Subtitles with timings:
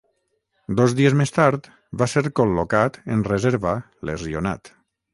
[0.79, 1.69] Dos dies més tard,
[2.03, 3.79] va ser col·locat en reserva
[4.13, 4.79] lesionat.